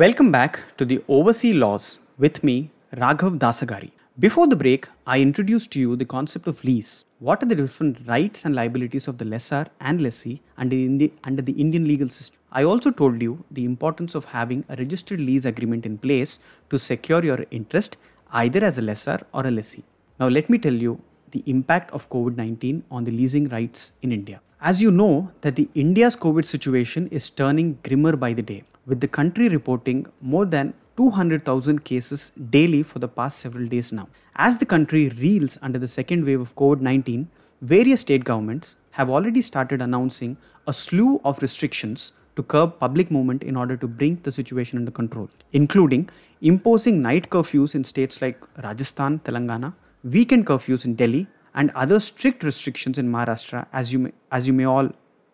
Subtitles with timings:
[0.00, 3.90] Welcome back to the Overseas Laws with me, Raghav Dasagari.
[4.18, 7.04] Before the break, I introduced to you the concept of lease.
[7.18, 11.42] What are the different rights and liabilities of the lessor and lessee under, the, under
[11.42, 12.38] the Indian legal system?
[12.50, 16.38] I also told you the importance of having a registered lease agreement in place
[16.70, 17.98] to secure your interest
[18.30, 19.84] either as a lessor or a lessee.
[20.18, 21.02] Now, let me tell you
[21.32, 24.40] the impact of COVID 19 on the leasing rights in India.
[24.60, 29.00] As you know, that the India's COVID situation is turning grimmer by the day, with
[29.00, 34.08] the country reporting more than 200,000 cases daily for the past several days now.
[34.36, 37.28] As the country reels under the second wave of COVID 19,
[37.60, 40.36] various state governments have already started announcing
[40.66, 44.90] a slew of restrictions to curb public movement in order to bring the situation under
[44.90, 46.08] control, including
[46.40, 49.74] imposing night curfews in states like Rajasthan, Telangana,
[50.04, 54.52] weekend curfews in Delhi, and other strict restrictions in Maharashtra, as you may, as you
[54.52, 54.88] may all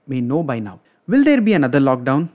[0.06, 0.80] may know by now.
[1.06, 2.28] Will there be another lockdown?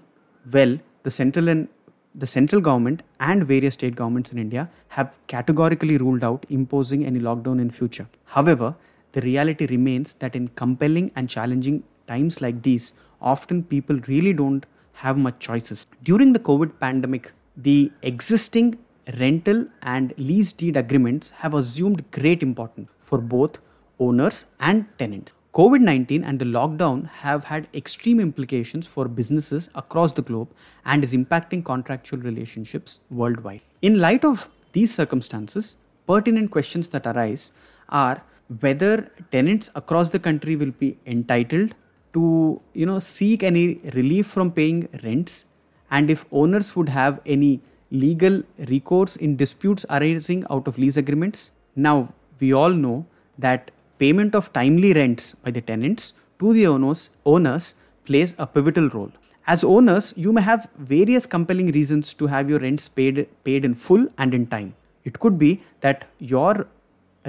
[0.51, 1.67] Well, the central and
[2.15, 7.19] the central government and various state governments in India have categorically ruled out imposing any
[7.19, 8.07] lockdown in future.
[8.25, 8.75] However,
[9.13, 14.65] the reality remains that in compelling and challenging times like these, often people really don't
[14.93, 15.87] have much choices.
[16.03, 18.77] During the COVID pandemic, the existing
[19.17, 23.59] rental and lease deed agreements have assumed great importance for both
[23.99, 25.33] owners and tenants.
[25.53, 30.49] COVID 19 and the lockdown have had extreme implications for businesses across the globe
[30.85, 33.61] and is impacting contractual relationships worldwide.
[33.83, 37.51] In light of these circumstances, pertinent questions that arise
[37.89, 38.23] are
[38.61, 41.75] whether tenants across the country will be entitled
[42.13, 45.45] to you know seek any relief from paying rents
[45.91, 47.61] and if owners would have any
[47.93, 48.41] legal
[48.71, 51.51] recourse in disputes arising out of lease agreements.
[51.75, 53.05] Now, we all know
[53.37, 58.89] that payment of timely rents by the tenants to the owners, owners plays a pivotal
[58.89, 59.11] role.
[59.45, 63.75] As owners, you may have various compelling reasons to have your rents paid, paid in
[63.75, 64.73] full and in time.
[65.03, 66.67] It could be that your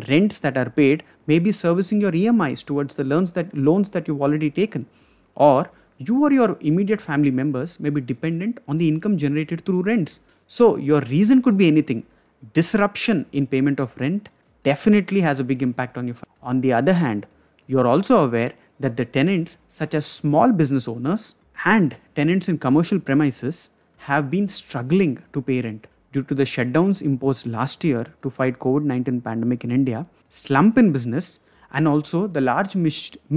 [0.08, 4.08] rents that are paid may be servicing your EMIs towards the loans that loans that
[4.08, 4.86] you've already taken,
[5.34, 9.82] or you or your immediate family members may be dependent on the income generated through
[9.82, 10.20] rents.
[10.54, 12.04] So, your reason could be anything.
[12.52, 14.28] Disruption in payment of rent
[14.62, 16.16] definitely has a big impact on your.
[16.50, 17.26] On the other hand,
[17.66, 21.34] you are also aware that the tenants, such as small business owners
[21.64, 23.70] and tenants in commercial premises,
[24.10, 28.60] have been struggling to pay rent due to the shutdowns imposed last year to fight
[28.60, 31.40] COVID-19 pandemic in India, slump in business,
[31.72, 32.76] and also the large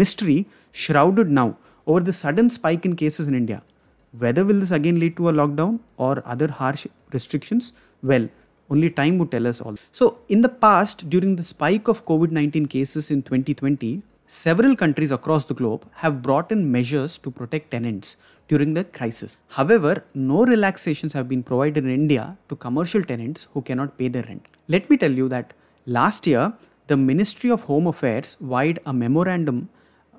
[0.03, 0.37] mystery
[0.83, 1.57] shrouded now
[1.87, 3.63] over the sudden spike in cases in India.
[4.11, 7.73] Whether will this again lead to a lockdown or other harsh restrictions?
[8.03, 8.29] Well,
[8.69, 9.77] only time would tell us all.
[9.91, 15.11] So, in the past, during the spike of COVID 19 cases in 2020, several countries
[15.11, 18.17] across the globe have brought in measures to protect tenants
[18.49, 19.37] during the crisis.
[19.47, 24.23] However, no relaxations have been provided in India to commercial tenants who cannot pay their
[24.23, 24.45] rent.
[24.67, 25.53] Let me tell you that
[25.85, 26.53] last year,
[26.87, 29.69] the Ministry of Home Affairs wired a memorandum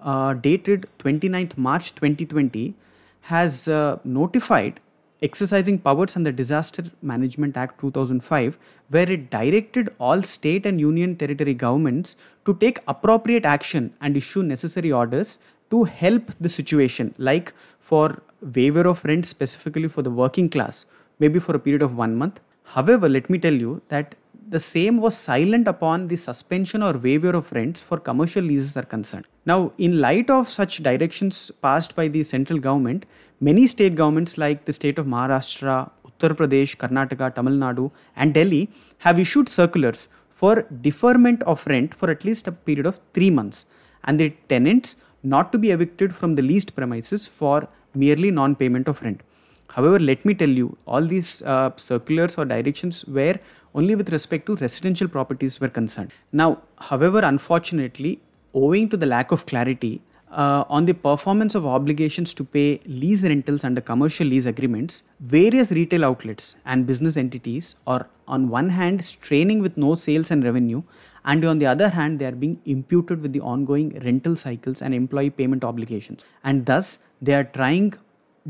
[0.03, 2.75] uh, dated 29th March 2020
[3.23, 4.81] has uh, notified
[5.23, 8.59] exercising powers under Disaster Management Act 2005,
[8.91, 14.43] where it directed all state and union territory governments to take appropriate action and issue
[14.43, 15.39] necessary orders
[15.71, 18.23] to help the situation, like for
[18.55, 20.87] waiver of rent specifically for the working class,
[21.19, 22.41] maybe for a period of one month.
[22.63, 24.15] However, let me tell you that
[24.51, 28.83] the same was silent upon the suspension or waiver of rents for commercial leases are
[28.83, 29.27] concerned.
[29.45, 33.05] Now, in light of such directions passed by the central government,
[33.41, 38.71] many state governments like the state of Maharashtra, Uttar Pradesh, Karnataka, Tamil Nadu, and Delhi
[38.99, 43.67] have issued circulars for deferment of rent for at least a period of three months,
[44.05, 48.89] and the tenants not to be evicted from the leased premises for merely non payment
[48.89, 49.23] of rent.
[49.71, 53.39] However, let me tell you, all these uh, circulars or directions were
[53.75, 56.11] only with respect to residential properties were concerned.
[56.33, 58.21] Now, however, unfortunately,
[58.55, 60.01] owing to the lack of clarity
[60.31, 65.71] uh, on the performance of obligations to pay lease rentals under commercial lease agreements, various
[65.71, 70.83] retail outlets and business entities are, on one hand, straining with no sales and revenue,
[71.25, 74.95] and on the other hand, they are being imputed with the ongoing rental cycles and
[74.95, 76.25] employee payment obligations.
[76.45, 77.95] And thus, they are trying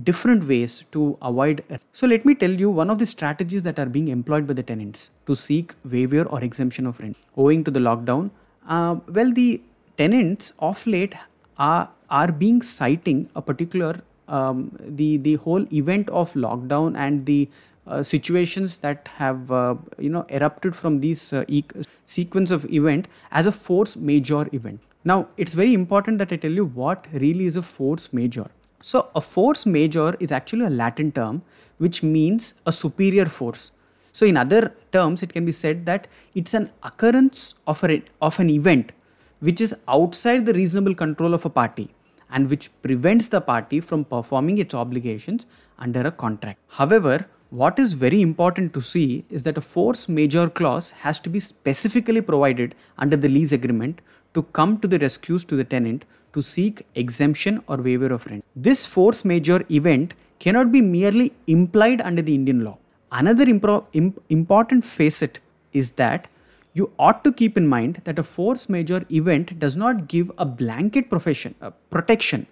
[0.05, 1.65] different ways to avoid.
[1.93, 4.63] So, let me tell you one of the strategies that are being employed by the
[4.63, 7.17] tenants to seek waiver or exemption of rent.
[7.37, 8.31] Owing to the lockdown,
[8.69, 9.61] uh, well, the
[9.97, 11.15] tenants of late
[11.59, 17.49] are, are being citing a particular um, the the whole event of lockdown and the
[17.87, 21.65] uh, situations that have uh, you know erupted from these uh, e-
[22.05, 24.81] sequence of event as a force majeure event.
[25.05, 28.51] Now it's very important that i tell you what really is a force majeure.
[28.81, 31.43] So, a force majeure is actually a Latin term
[31.79, 33.71] which means a superior force.
[34.13, 38.39] So, in other terms, it can be said that it's an occurrence of, a, of
[38.39, 38.93] an event
[39.41, 41.89] which is outside the reasonable control of a party
[42.31, 45.47] and which prevents the party from performing its obligations
[45.79, 46.59] under a contract.
[46.69, 51.31] However, what is very important to see is that a force majeure clause has to
[51.31, 54.01] be specifically provided under the lease agreement
[54.35, 56.05] to come to the rescues to the tenant
[56.35, 58.45] to seek exemption or waiver of rent.
[58.55, 62.77] This force majeure event cannot be merely implied under the Indian law.
[63.11, 65.41] Another impro- imp- important facet
[65.73, 66.29] is that
[66.79, 70.45] you ought to keep in mind that a force majeure event does not give a
[70.45, 72.47] blanket profession, uh, protection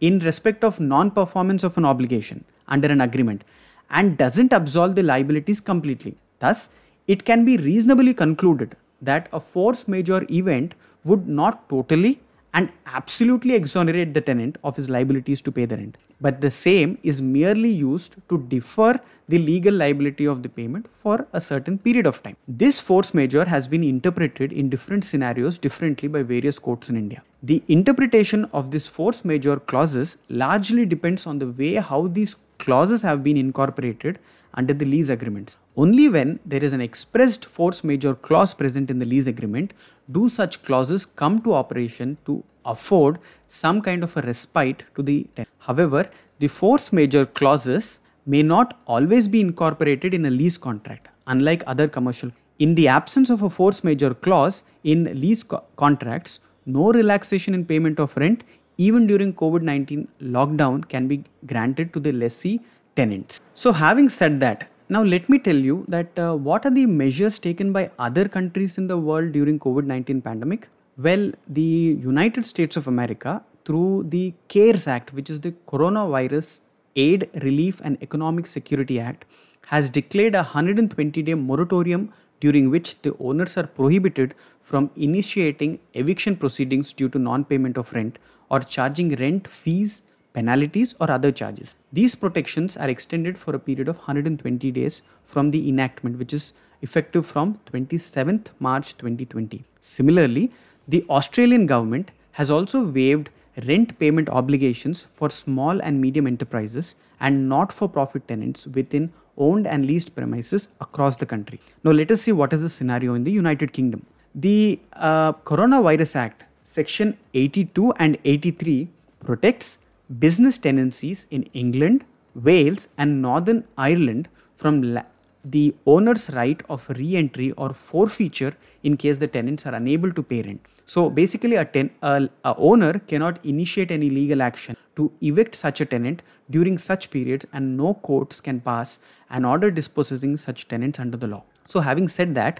[0.00, 3.42] in respect of non performance of an obligation under an agreement
[3.90, 6.16] and doesn't absolve the liabilities completely.
[6.38, 6.70] Thus,
[7.06, 10.74] it can be reasonably concluded that a force majeure event
[11.04, 12.20] would not totally
[12.54, 15.96] and absolutely exonerate the tenant of his liabilities to pay the rent.
[16.20, 21.26] But the same is merely used to defer the legal liability of the payment for
[21.32, 22.36] a certain period of time.
[22.48, 27.22] This force majeure has been interpreted in different scenarios differently by various courts in India.
[27.42, 33.02] The interpretation of this force majeure clauses largely depends on the way how these clauses
[33.02, 34.18] have been incorporated
[34.54, 35.56] under the lease agreements.
[35.76, 39.72] Only when there is an expressed force majeure clause present in the lease agreement
[40.10, 42.42] do such clauses come to operation to
[42.74, 45.48] afford some kind of a respite to the tenant.
[45.58, 46.02] However,
[46.38, 51.88] the force majeure clauses may not always be incorporated in a lease contract, unlike other
[51.88, 52.30] commercial.
[52.58, 57.64] In the absence of a force majeure clause in lease co- contracts, no relaxation in
[57.64, 58.44] payment of rent,
[58.76, 62.60] even during COVID 19 lockdown, can be granted to the lessee
[62.96, 63.40] tenants.
[63.54, 67.38] So, having said that, now let me tell you that uh, what are the measures
[67.38, 70.68] taken by other countries in the world during COVID-19 pandemic?
[71.02, 76.60] Well, the United States of America through the CARES Act, which is the Coronavirus
[76.94, 79.24] Aid, Relief and Economic Security Act,
[79.68, 86.36] has declared a 120 day moratorium during which the owners are prohibited from initiating eviction
[86.36, 88.18] proceedings due to non payment of rent
[88.50, 91.74] or charging rent fees penalties, or other charges.
[91.92, 96.52] These protections are extended for a period of 120 days from the enactment, which is
[96.82, 99.64] effective from 27th March 2020.
[99.80, 100.52] Similarly,
[100.92, 103.28] the Australian government has also waived
[103.66, 109.66] rent payment obligations for small and medium enterprises and not for profit tenants within owned
[109.66, 111.60] and leased premises across the country.
[111.84, 114.04] Now, let us see what is the scenario in the United Kingdom.
[114.34, 118.88] The uh, Coronavirus Act, Section 82 and 83,
[119.24, 119.78] protects
[120.18, 122.04] business tenancies in England,
[122.34, 125.08] Wales, and Northern Ireland from la-
[125.44, 130.22] the owner's right of re entry or forfeiture in case the tenants are unable to
[130.22, 130.60] pay rent.
[130.92, 135.80] So basically, a, ten, a, a, owner cannot initiate any legal action to evict such
[135.80, 138.98] a tenant during such periods, and no courts can pass
[139.30, 141.44] an order dispossessing such tenants under the law.
[141.68, 142.58] So, having said that,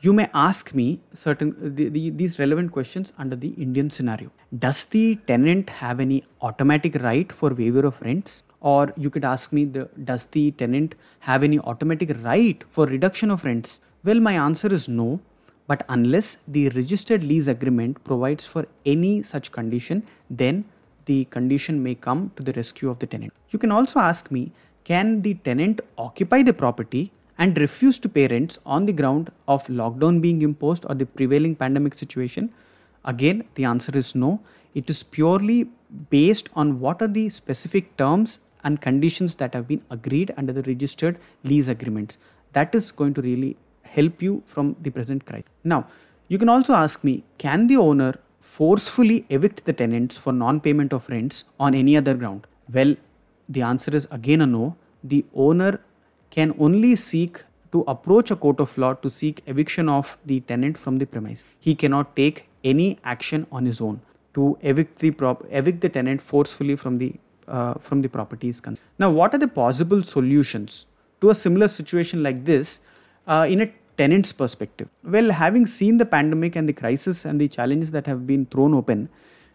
[0.00, 4.32] you may ask me certain the, the, these relevant questions under the Indian scenario.
[4.58, 8.42] Does the tenant have any automatic right for waiver of rents?
[8.60, 13.30] Or you could ask me, the, does the tenant have any automatic right for reduction
[13.30, 13.80] of rents?
[14.02, 15.20] Well, my answer is no.
[15.66, 20.64] But unless the registered lease agreement provides for any such condition, then
[21.06, 23.32] the condition may come to the rescue of the tenant.
[23.50, 24.52] You can also ask me,
[24.84, 29.66] can the tenant occupy the property and refuse to pay rents on the ground of
[29.66, 32.52] lockdown being imposed or the prevailing pandemic situation?
[33.04, 34.40] Again, the answer is no.
[34.74, 35.68] It is purely
[36.10, 40.62] based on what are the specific terms and conditions that have been agreed under the
[40.62, 42.18] registered lease agreements.
[42.52, 43.56] That is going to really
[43.96, 45.50] help you from the present crisis.
[45.64, 45.86] Now,
[46.28, 50.92] you can also ask me can the owner forcefully evict the tenants for non payment
[50.92, 52.46] of rents on any other ground?
[52.72, 52.96] Well,
[53.48, 54.76] the answer is again a no.
[55.02, 55.80] The owner
[56.30, 60.78] can only seek to approach a court of law to seek eviction of the tenant
[60.78, 61.44] from the premise.
[61.60, 64.00] He cannot take any action on his own
[64.34, 67.14] to evict the prop- evict the tenant forcefully from the
[67.48, 68.60] uh, from the properties.
[68.98, 70.86] Now, what are the possible solutions
[71.20, 72.80] to a similar situation like this
[73.26, 74.88] uh, in a tenant's perspective?
[75.02, 78.74] Well, having seen the pandemic and the crisis and the challenges that have been thrown
[78.74, 79.08] open,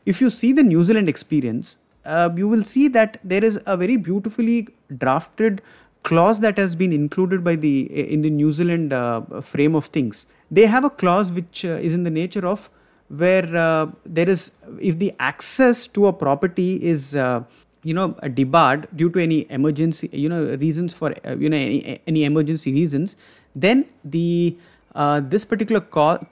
[0.05, 3.77] if you see the New Zealand experience, uh, you will see that there is a
[3.77, 4.67] very beautifully
[4.97, 5.61] drafted
[6.03, 7.81] clause that has been included by the
[8.13, 10.25] in the New Zealand uh, frame of things.
[10.49, 12.69] They have a clause which uh, is in the nature of
[13.09, 17.43] where uh, there is if the access to a property is uh,
[17.83, 21.99] you know debarred due to any emergency you know reasons for uh, you know any,
[22.07, 23.15] any emergency reasons
[23.55, 24.57] then the
[24.95, 26.27] uh, this particular co-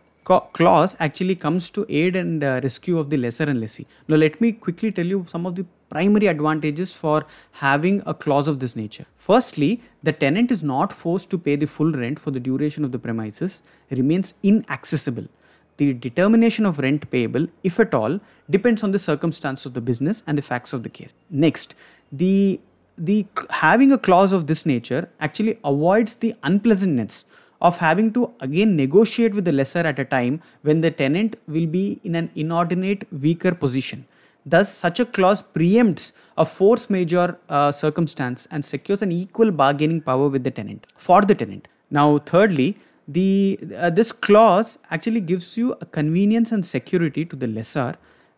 [0.54, 4.52] clause actually comes to aid and rescue of the lessor and lessee now let me
[4.52, 9.06] quickly tell you some of the primary advantages for having a clause of this nature.
[9.18, 12.92] Firstly, the tenant is not forced to pay the full rent for the duration of
[12.92, 15.28] the premises, remains inaccessible.
[15.78, 20.24] The determination of rent payable, if at all, depends on the circumstance of the business
[20.28, 21.14] and the facts of the case.
[21.30, 21.74] Next,
[22.12, 22.60] the
[23.00, 27.26] the having a clause of this nature actually avoids the unpleasantness
[27.62, 31.66] of having to again negotiate with the lessor at a time when the tenant will
[31.66, 34.06] be in an inordinate weaker position.
[34.46, 40.02] Thus, such a clause preempts a force majeure uh, circumstance and secures an equal bargaining
[40.02, 41.68] power with the tenant for the tenant.
[41.92, 42.78] Now, thirdly,
[43.08, 47.96] the uh, this clause actually gives you a convenience and security to the lessor,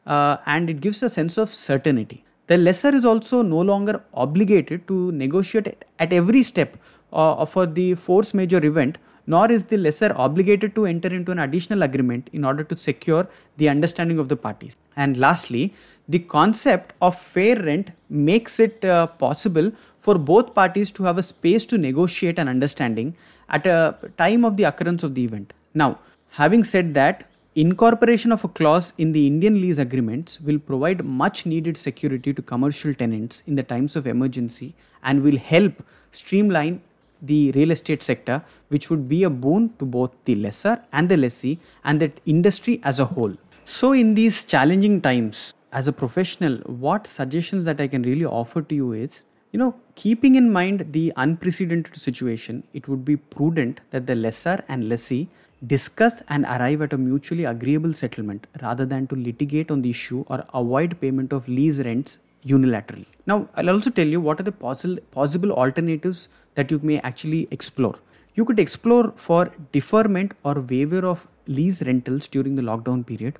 [0.07, 2.23] uh, and it gives a sense of certainty.
[2.51, 6.77] The lessor is also no longer obligated to negotiate at every step
[7.13, 11.39] uh, for the force majeure event nor is the lessor obligated to enter into an
[11.39, 13.27] additional agreement in order to secure
[13.57, 14.75] the understanding of the parties.
[14.95, 15.73] And lastly,
[16.09, 21.23] the concept of fair rent makes it uh, possible for both parties to have a
[21.23, 23.15] space to negotiate an understanding
[23.49, 25.53] at a time of the occurrence of the event.
[25.73, 31.03] Now, having said that, incorporation of a clause in the Indian lease agreements will provide
[31.03, 36.81] much needed security to commercial tenants in the times of emergency and will help streamline
[37.21, 41.17] the real estate sector, which would be a boon to both the lessor and the
[41.17, 43.35] lessee and the industry as a whole.
[43.65, 48.61] So, in these challenging times, as a professional, what suggestions that I can really offer
[48.61, 53.81] to you is you know, keeping in mind the unprecedented situation, it would be prudent
[53.91, 55.27] that the lessor and lessee
[55.65, 60.25] discuss and arrive at a mutually agreeable settlement rather than to litigate on the issue
[60.27, 63.05] or avoid payment of lease rents unilaterally.
[63.27, 67.47] Now, I'll also tell you what are the possible possible alternatives that you may actually
[67.51, 67.95] explore.
[68.33, 73.37] You could explore for deferment or waiver of lease rentals during the lockdown period,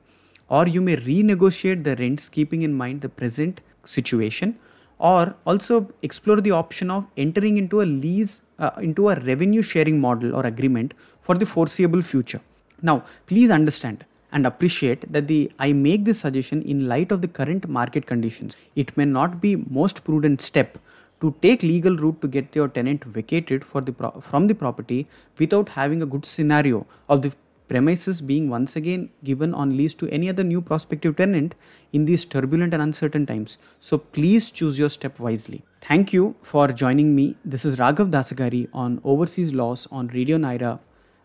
[0.49, 4.59] or you may renegotiate the rents keeping in mind the present situation,
[4.99, 9.99] or also explore the option of entering into a lease, uh, into a revenue sharing
[9.99, 12.41] model or agreement for the foreseeable future.
[12.81, 17.27] Now, please understand and appreciate that the I make this suggestion in light of the
[17.27, 18.55] current market conditions.
[18.75, 20.77] It may not be most prudent step
[21.19, 25.07] to take legal route to get your tenant vacated for the pro- from the property
[25.37, 27.31] without having a good scenario of the
[27.67, 31.53] premises being once again given on lease to any other new prospective tenant
[31.93, 33.57] in these turbulent and uncertain times.
[33.79, 35.63] So please choose your step wisely.
[35.79, 37.35] Thank you for joining me.
[37.45, 40.79] This is Raghav Dasagari on Overseas Laws on Radio Nyra,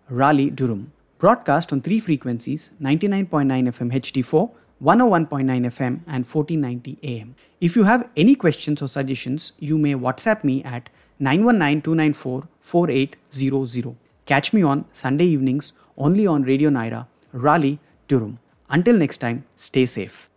[0.09, 0.93] Raleigh, Durham.
[1.19, 4.51] Broadcast on three frequencies 99.9 FM HD4,
[4.83, 7.35] 101.9 FM, and 1490 AM.
[7.61, 13.97] If you have any questions or suggestions, you may WhatsApp me at 919 294 4800.
[14.27, 18.39] Catch me on Sunday evenings only on Radio Nyra, Raleigh, Durham.
[18.69, 20.29] Until next time, stay safe.